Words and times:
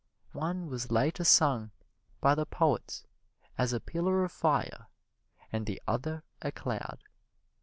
One 0.33 0.65
was 0.67 0.89
later 0.91 1.23
sung 1.23 1.69
by 2.21 2.33
the 2.33 2.47
poets 2.47 3.05
as 3.55 3.71
a 3.71 3.79
pillar 3.79 4.23
of 4.23 4.31
fire, 4.31 4.87
and 5.51 5.67
the 5.67 5.79
other 5.87 6.23
a 6.41 6.51
cloud. 6.51 7.03